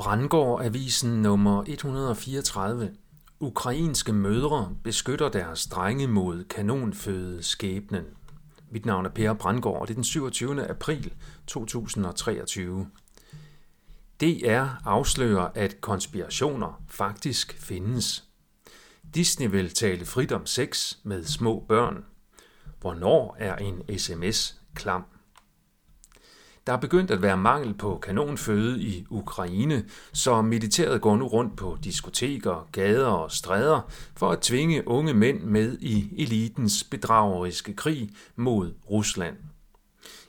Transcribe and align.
Brandgård 0.00 0.64
Avisen 0.64 1.22
nummer 1.22 1.64
134. 1.66 2.90
Ukrainske 3.40 4.12
mødre 4.12 4.76
beskytter 4.84 5.28
deres 5.28 5.66
drenge 5.66 6.06
mod 6.08 6.44
kanonføde 6.44 7.42
skæbnen. 7.42 8.04
Mit 8.70 8.86
navn 8.86 9.06
er 9.06 9.10
Per 9.10 9.32
Brandgård, 9.32 9.80
og 9.80 9.88
det 9.88 9.94
er 9.94 9.96
den 9.96 10.04
27. 10.04 10.68
april 10.70 11.12
2023. 11.46 12.86
DR 14.20 14.66
afslører, 14.84 15.50
at 15.54 15.80
konspirationer 15.80 16.82
faktisk 16.88 17.58
findes. 17.58 18.24
Disney 19.14 19.50
vil 19.50 19.74
tale 19.74 20.06
frit 20.06 20.32
om 20.32 20.46
sex 20.46 20.96
med 21.02 21.24
små 21.24 21.64
børn. 21.68 22.04
Hvornår 22.80 23.36
er 23.38 23.56
en 23.56 23.98
sms 23.98 24.60
klam? 24.74 25.04
Der 26.66 26.72
er 26.72 26.76
begyndt 26.76 27.10
at 27.10 27.22
være 27.22 27.36
mangel 27.36 27.74
på 27.74 27.98
kanonføde 28.02 28.80
i 28.80 29.06
Ukraine, 29.10 29.84
så 30.12 30.42
militæret 30.42 31.00
går 31.00 31.16
nu 31.16 31.26
rundt 31.26 31.56
på 31.56 31.78
diskoteker, 31.84 32.68
gader 32.72 33.06
og 33.06 33.32
stræder 33.32 33.80
for 34.16 34.30
at 34.30 34.40
tvinge 34.40 34.88
unge 34.88 35.14
mænd 35.14 35.40
med 35.42 35.78
i 35.80 36.22
elitens 36.22 36.84
bedrageriske 36.84 37.72
krig 37.72 38.10
mod 38.36 38.72
Rusland. 38.90 39.36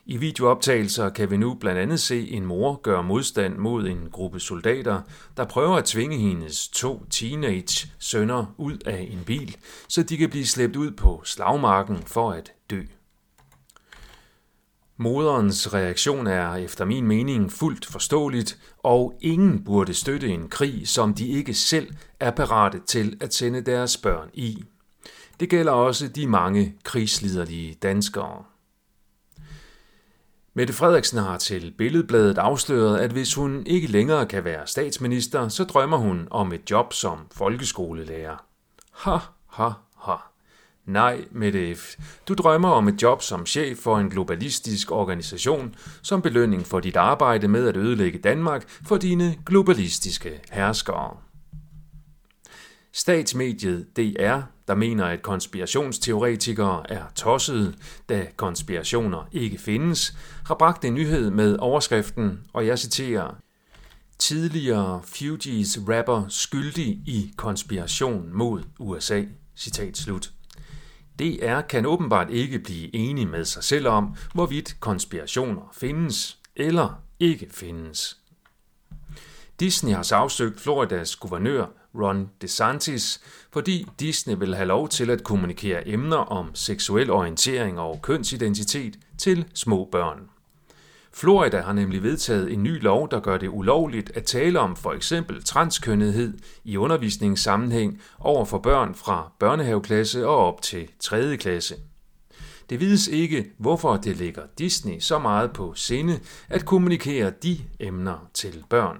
I 0.06 0.16
videooptagelser 0.16 1.10
kan 1.10 1.30
vi 1.30 1.36
nu 1.36 1.54
blandt 1.54 1.80
andet 1.80 2.00
se 2.00 2.30
en 2.30 2.46
mor 2.46 2.80
gøre 2.82 3.02
modstand 3.02 3.56
mod 3.56 3.86
en 3.86 4.08
gruppe 4.12 4.40
soldater, 4.40 5.00
der 5.36 5.44
prøver 5.44 5.76
at 5.76 5.84
tvinge 5.84 6.18
hendes 6.18 6.68
to 6.68 7.04
teenage 7.10 7.92
sønner 7.98 8.54
ud 8.58 8.78
af 8.86 9.08
en 9.10 9.22
bil, 9.26 9.56
så 9.88 10.02
de 10.02 10.16
kan 10.16 10.30
blive 10.30 10.46
slæbt 10.46 10.76
ud 10.76 10.90
på 10.90 11.22
slagmarken 11.24 12.02
for 12.06 12.30
at 12.30 12.52
dø. 12.70 12.82
Moderens 15.02 15.74
reaktion 15.74 16.26
er 16.26 16.54
efter 16.54 16.84
min 16.84 17.06
mening 17.06 17.52
fuldt 17.52 17.86
forståeligt, 17.86 18.58
og 18.78 19.18
ingen 19.20 19.64
burde 19.64 19.94
støtte 19.94 20.28
en 20.28 20.48
krig, 20.48 20.88
som 20.88 21.14
de 21.14 21.28
ikke 21.28 21.54
selv 21.54 21.94
er 22.20 22.30
parate 22.30 22.80
til 22.86 23.16
at 23.20 23.34
sende 23.34 23.60
deres 23.60 23.96
børn 23.96 24.30
i. 24.34 24.64
Det 25.40 25.48
gælder 25.48 25.72
også 25.72 26.08
de 26.08 26.26
mange 26.26 26.74
krigsliderlige 26.84 27.74
danskere. 27.74 28.44
Mette 30.54 30.74
Frederiksen 30.74 31.18
har 31.18 31.38
til 31.38 31.74
Billedbladet 31.78 32.38
afsløret, 32.38 32.98
at 32.98 33.10
hvis 33.10 33.34
hun 33.34 33.66
ikke 33.66 33.86
længere 33.86 34.26
kan 34.26 34.44
være 34.44 34.66
statsminister, 34.66 35.48
så 35.48 35.64
drømmer 35.64 35.96
hun 35.96 36.28
om 36.30 36.52
et 36.52 36.70
job 36.70 36.92
som 36.92 37.18
folkeskolelærer. 37.32 38.44
Ha, 38.92 39.18
ha, 39.46 39.70
ha. 39.96 40.31
Nej, 40.86 41.24
Mette 41.30 41.74
F. 41.74 41.96
Du 42.28 42.34
drømmer 42.34 42.68
om 42.68 42.88
et 42.88 43.02
job 43.02 43.22
som 43.22 43.46
chef 43.46 43.78
for 43.78 43.98
en 43.98 44.10
globalistisk 44.10 44.90
organisation, 44.90 45.74
som 46.02 46.22
belønning 46.22 46.66
for 46.66 46.80
dit 46.80 46.96
arbejde 46.96 47.48
med 47.48 47.68
at 47.68 47.76
ødelægge 47.76 48.18
Danmark 48.18 48.68
for 48.68 48.96
dine 48.96 49.36
globalistiske 49.46 50.40
herskere. 50.50 51.16
Statsmediet 52.92 53.86
DR, 53.96 54.40
der 54.68 54.74
mener, 54.74 55.04
at 55.04 55.22
konspirationsteoretikere 55.22 56.90
er 56.90 57.04
tossede, 57.14 57.74
da 58.08 58.26
konspirationer 58.36 59.28
ikke 59.32 59.58
findes, 59.58 60.16
har 60.46 60.54
bragt 60.54 60.84
en 60.84 60.94
nyhed 60.94 61.30
med 61.30 61.56
overskriften, 61.58 62.40
og 62.52 62.66
jeg 62.66 62.78
citerer, 62.78 63.34
tidligere 64.18 65.00
Fugees 65.04 65.78
rapper 65.88 66.24
skyldig 66.28 66.86
i 66.86 67.32
konspiration 67.36 68.30
mod 68.32 68.62
USA. 68.78 69.24
Citat 69.56 69.96
slut. 69.96 70.32
DR 71.18 71.60
kan 71.60 71.86
åbenbart 71.86 72.30
ikke 72.30 72.58
blive 72.58 72.94
enige 72.94 73.26
med 73.26 73.44
sig 73.44 73.64
selv 73.64 73.88
om, 73.88 74.14
hvorvidt 74.34 74.76
konspirationer 74.80 75.62
findes 75.72 76.38
eller 76.56 77.02
ikke 77.20 77.46
findes. 77.50 78.18
Disney 79.60 79.92
har 79.92 80.02
sagsøgt 80.02 80.60
Floridas 80.60 81.16
guvernør 81.16 81.66
Ron 81.94 82.30
DeSantis, 82.40 83.20
fordi 83.52 83.86
Disney 84.00 84.36
vil 84.38 84.54
have 84.54 84.66
lov 84.66 84.88
til 84.88 85.10
at 85.10 85.24
kommunikere 85.24 85.88
emner 85.88 86.16
om 86.16 86.54
seksuel 86.54 87.10
orientering 87.10 87.80
og 87.80 88.02
kønsidentitet 88.02 88.98
til 89.18 89.44
små 89.54 89.88
børn. 89.92 90.31
Florida 91.14 91.60
har 91.60 91.72
nemlig 91.72 92.02
vedtaget 92.02 92.52
en 92.52 92.62
ny 92.62 92.82
lov, 92.82 93.10
der 93.10 93.20
gør 93.20 93.38
det 93.38 93.48
ulovligt 93.48 94.12
at 94.14 94.24
tale 94.24 94.60
om 94.60 94.76
for 94.76 94.92
eksempel 94.92 95.44
transkønnethed 95.44 96.38
i 96.64 96.76
undervisningssammenhæng 96.76 98.02
over 98.18 98.44
for 98.44 98.58
børn 98.58 98.94
fra 98.94 99.32
børnehaveklasse 99.38 100.26
og 100.26 100.36
op 100.36 100.62
til 100.62 100.88
3. 101.00 101.36
klasse. 101.36 101.74
Det 102.70 102.80
vides 102.80 103.08
ikke, 103.08 103.52
hvorfor 103.58 103.96
det 103.96 104.16
ligger 104.16 104.42
Disney 104.58 105.00
så 105.00 105.18
meget 105.18 105.52
på 105.52 105.74
sinde 105.74 106.20
at 106.48 106.64
kommunikere 106.64 107.30
de 107.42 107.58
emner 107.80 108.28
til 108.34 108.64
børn. 108.68 108.98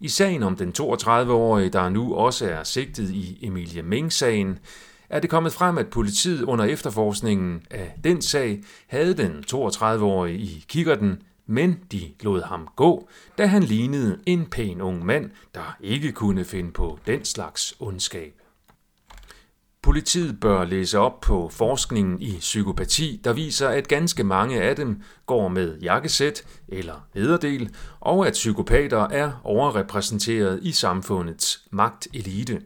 I 0.00 0.08
sagen 0.08 0.42
om 0.42 0.56
den 0.56 0.72
32-årige, 0.80 1.68
der 1.68 1.88
nu 1.88 2.14
også 2.14 2.50
er 2.50 2.64
sigtet 2.64 3.10
i 3.10 3.38
Emilie 3.42 3.82
Ming-sagen, 3.82 4.58
er 5.12 5.20
det 5.20 5.30
kommet 5.30 5.52
frem, 5.52 5.78
at 5.78 5.88
politiet 5.88 6.42
under 6.42 6.64
efterforskningen 6.64 7.62
af 7.70 7.94
den 8.04 8.22
sag 8.22 8.62
havde 8.86 9.14
den 9.14 9.44
32-årige 9.52 10.38
i 10.38 10.64
kikkerten, 10.68 11.22
men 11.46 11.78
de 11.92 12.00
lod 12.20 12.42
ham 12.42 12.68
gå, 12.76 13.08
da 13.38 13.46
han 13.46 13.62
lignede 13.62 14.18
en 14.26 14.46
pæn 14.46 14.80
ung 14.80 15.06
mand, 15.06 15.30
der 15.54 15.76
ikke 15.80 16.12
kunne 16.12 16.44
finde 16.44 16.72
på 16.72 16.98
den 17.06 17.24
slags 17.24 17.74
ondskab. 17.80 18.32
Politiet 19.82 20.40
bør 20.40 20.64
læse 20.64 20.98
op 20.98 21.20
på 21.20 21.48
forskningen 21.48 22.22
i 22.22 22.36
psykopati, 22.40 23.20
der 23.24 23.32
viser, 23.32 23.68
at 23.68 23.88
ganske 23.88 24.24
mange 24.24 24.62
af 24.62 24.76
dem 24.76 25.02
går 25.26 25.48
med 25.48 25.78
jakkesæt 25.78 26.44
eller 26.68 27.06
nederdel, 27.14 27.74
og 28.00 28.26
at 28.26 28.32
psykopater 28.32 29.08
er 29.08 29.32
overrepræsenteret 29.44 30.58
i 30.62 30.72
samfundets 30.72 31.66
magtelite. 31.70 32.62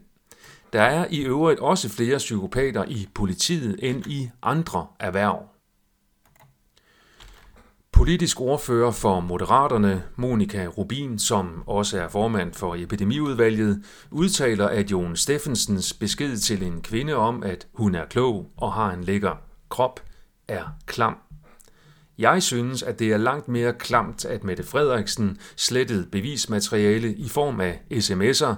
Der 0.72 0.82
er 0.82 1.06
i 1.10 1.20
øvrigt 1.20 1.60
også 1.60 1.88
flere 1.88 2.18
psykopater 2.18 2.84
i 2.84 3.08
politiet 3.14 3.78
end 3.82 4.06
i 4.06 4.30
andre 4.42 4.86
erhverv. 5.00 5.48
Politisk 7.92 8.40
ordfører 8.40 8.90
for 8.90 9.20
Moderaterne, 9.20 10.02
Monika 10.16 10.66
Rubin, 10.66 11.18
som 11.18 11.62
også 11.66 12.00
er 12.00 12.08
formand 12.08 12.54
for 12.54 12.74
epidemiudvalget, 12.74 13.84
udtaler, 14.10 14.68
at 14.68 14.90
Jon 14.90 15.16
Steffensens 15.16 15.92
besked 15.92 16.36
til 16.36 16.62
en 16.62 16.82
kvinde 16.82 17.14
om, 17.14 17.42
at 17.42 17.66
hun 17.72 17.94
er 17.94 18.06
klog 18.06 18.50
og 18.56 18.72
har 18.72 18.92
en 18.92 19.04
lækker 19.04 19.34
krop, 19.68 20.00
er 20.48 20.64
klam. 20.86 21.16
Jeg 22.18 22.42
synes, 22.42 22.82
at 22.82 22.98
det 22.98 23.12
er 23.12 23.16
langt 23.16 23.48
mere 23.48 23.72
klamt, 23.72 24.24
at 24.24 24.44
Mette 24.44 24.62
Frederiksen 24.62 25.38
slettede 25.56 26.06
bevismateriale 26.12 27.14
i 27.14 27.28
form 27.28 27.60
af 27.60 27.80
sms'er 27.92 28.54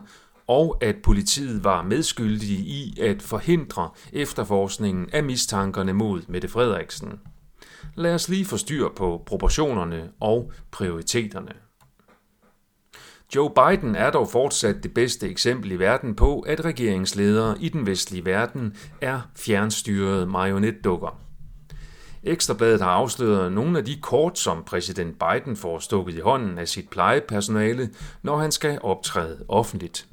og 0.48 0.78
at 0.81 0.97
politiet 1.03 1.64
var 1.64 1.82
medskyldige 1.82 2.59
i 2.59 3.00
at 3.00 3.22
forhindre 3.22 3.91
efterforskningen 4.12 5.10
af 5.12 5.25
mistankerne 5.25 5.92
mod 5.92 6.22
Mette 6.28 6.48
Frederiksen. 6.48 7.20
Lad 7.94 8.14
os 8.14 8.28
lige 8.28 8.44
få 8.44 8.56
styr 8.56 8.88
på 8.97 9.22
proportionerne 9.26 10.10
og 10.20 10.53
prioriteterne. 10.70 11.53
Joe 13.34 13.50
Biden 13.50 13.97
er 13.97 14.10
dog 14.10 14.28
fortsat 14.28 14.82
det 14.82 14.94
bedste 14.94 15.28
eksempel 15.28 15.72
i 15.72 15.78
verden 15.78 16.16
på, 16.16 16.41
at 16.41 16.65
regeringsledere 16.65 17.56
i 17.60 17.69
den 17.69 17.86
vestlige 17.86 18.25
verden 18.25 18.76
er 19.00 19.20
fjernstyrede 19.36 20.26
marionetdukker. 20.26 21.20
Ekstrabladet 22.22 22.80
har 22.80 22.91
afsløret 22.91 23.53
nogle 23.53 23.78
af 23.78 23.84
de 23.84 23.97
kort, 24.00 24.38
som 24.38 24.65
præsident 24.65 25.16
Biden 25.19 25.56
får 25.56 25.78
stukket 25.78 26.15
i 26.15 26.20
hånden 26.20 26.59
af 26.59 26.69
sit 26.69 26.91
plejepersonale, 26.91 27.91
når 28.22 28.36
han 28.36 28.53
skal 28.53 28.78
optræde 28.82 29.44
offentligt. 29.48 30.06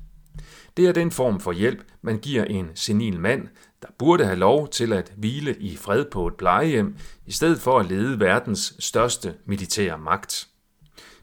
Det 0.77 0.87
er 0.87 0.91
den 0.91 1.11
form 1.11 1.39
for 1.39 1.51
hjælp, 1.51 1.83
man 2.01 2.19
giver 2.19 2.43
en 2.43 2.69
senil 2.75 3.19
mand, 3.19 3.47
der 3.81 3.87
burde 3.97 4.25
have 4.25 4.39
lov 4.39 4.69
til 4.69 4.93
at 4.93 5.13
hvile 5.17 5.55
i 5.59 5.77
fred 5.77 6.05
på 6.05 6.27
et 6.27 6.35
plejehjem, 6.35 6.95
i 7.25 7.31
stedet 7.31 7.61
for 7.61 7.79
at 7.79 7.85
lede 7.85 8.19
verdens 8.19 8.75
største 8.79 9.35
militære 9.45 9.97
magt. 9.97 10.47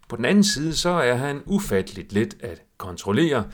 På 0.08 0.16
den 0.16 0.24
anden 0.24 0.44
side 0.44 0.74
så 0.74 0.90
er 0.90 1.14
han 1.14 1.42
ufatteligt 1.46 2.12
let 2.12 2.36
at 2.40 2.62
kontrollere, 2.78 3.44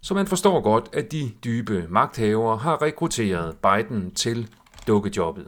så 0.00 0.14
man 0.14 0.26
forstår 0.26 0.60
godt, 0.60 0.88
at 0.92 1.12
de 1.12 1.30
dybe 1.44 1.86
magthavere 1.88 2.56
har 2.56 2.82
rekrutteret 2.82 3.56
Biden 3.56 4.14
til 4.14 4.48
dukkejobbet. 4.86 5.46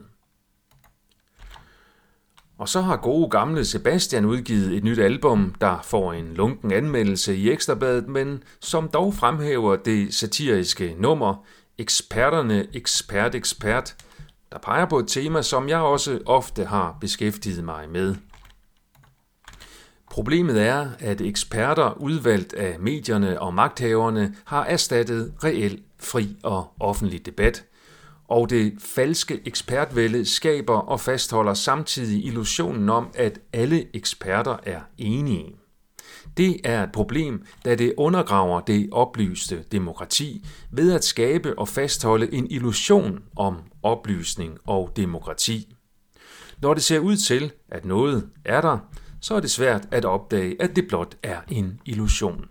Og 2.61 2.69
så 2.69 2.81
har 2.81 2.97
gode 2.97 3.31
gamle 3.31 3.65
Sebastian 3.65 4.25
udgivet 4.25 4.77
et 4.77 4.85
nyt 4.85 4.99
album, 4.99 5.55
der 5.61 5.79
får 5.85 6.13
en 6.13 6.35
lunken 6.35 6.73
anmeldelse 6.73 7.37
i 7.37 7.51
Ekstrabladet, 7.51 8.09
men 8.09 8.43
som 8.61 8.89
dog 8.89 9.15
fremhæver 9.15 9.77
det 9.77 10.15
satiriske 10.15 10.95
nummer 10.99 11.45
Eksperterne 11.79 12.67
Ekspert 12.75 13.35
Ekspert, 13.35 13.97
der 14.53 14.59
peger 14.59 14.87
på 14.87 14.99
et 14.99 15.09
tema, 15.09 15.43
som 15.43 15.69
jeg 15.69 15.79
også 15.79 16.19
ofte 16.27 16.65
har 16.65 16.97
beskæftiget 17.01 17.65
mig 17.65 17.89
med. 17.89 18.15
Problemet 20.11 20.63
er, 20.63 20.89
at 20.99 21.21
eksperter 21.21 22.01
udvalgt 22.01 22.53
af 22.53 22.81
medierne 22.81 23.41
og 23.41 23.55
magthaverne 23.55 24.35
har 24.45 24.65
erstattet 24.65 25.33
reel, 25.45 25.83
fri 25.99 26.37
og 26.43 26.73
offentlig 26.81 27.27
debat– 27.27 27.65
og 28.31 28.51
det 28.51 28.73
falske 28.79 29.41
ekspertvælde 29.45 30.25
skaber 30.25 30.77
og 30.77 31.01
fastholder 31.01 31.55
samtidig 31.55 32.25
illusionen 32.25 32.89
om, 32.89 33.11
at 33.15 33.41
alle 33.53 33.97
eksperter 33.97 34.57
er 34.63 34.81
enige. 34.99 35.57
Det 36.37 36.61
er 36.65 36.83
et 36.83 36.93
problem, 36.93 37.45
da 37.65 37.75
det 37.75 37.95
undergraver 37.97 38.61
det 38.61 38.89
oplyste 38.93 39.65
demokrati 39.73 40.47
ved 40.71 40.93
at 40.93 41.05
skabe 41.05 41.59
og 41.59 41.69
fastholde 41.69 42.35
en 42.35 42.47
illusion 42.51 43.23
om 43.37 43.57
oplysning 43.83 44.59
og 44.67 44.93
demokrati. 44.97 45.77
Når 46.63 46.75
det 46.75 46.83
ser 46.83 46.99
ud 46.99 47.17
til, 47.17 47.53
at 47.69 47.85
noget 47.85 48.29
er 48.45 48.61
der, 48.61 48.79
så 49.21 49.35
er 49.35 49.41
det 49.41 49.51
svært 49.51 49.89
at 49.91 50.05
opdage, 50.05 50.63
at 50.63 50.77
det 50.77 50.89
blot 50.89 51.17
er 51.23 51.41
en 51.49 51.81
illusion. 51.85 52.45